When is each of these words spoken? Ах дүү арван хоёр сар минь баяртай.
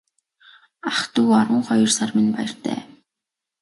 Ах 0.93 0.99
дүү 1.13 1.31
арван 1.41 1.61
хоёр 1.69 1.91
сар 1.97 2.09
минь 2.17 2.35
баяртай. 2.35 2.79